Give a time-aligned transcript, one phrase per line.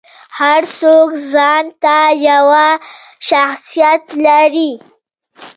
[0.39, 1.97] هر څوک ځانته
[2.27, 2.45] یو
[3.29, 4.71] شخصیت لري.